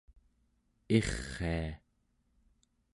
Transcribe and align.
irria 0.97 1.67